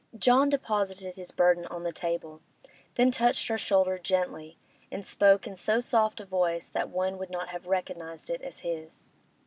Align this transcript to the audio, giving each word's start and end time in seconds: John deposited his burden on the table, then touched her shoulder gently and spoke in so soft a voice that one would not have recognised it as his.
John 0.17 0.49
deposited 0.49 1.13
his 1.15 1.31
burden 1.31 1.67
on 1.67 1.83
the 1.83 1.93
table, 1.93 2.41
then 2.95 3.11
touched 3.11 3.49
her 3.49 3.57
shoulder 3.59 3.99
gently 3.99 4.57
and 4.91 5.05
spoke 5.05 5.45
in 5.45 5.55
so 5.55 5.79
soft 5.79 6.19
a 6.19 6.25
voice 6.25 6.69
that 6.69 6.89
one 6.89 7.19
would 7.19 7.29
not 7.29 7.49
have 7.49 7.67
recognised 7.67 8.31
it 8.31 8.41
as 8.41 8.61
his. 8.61 9.05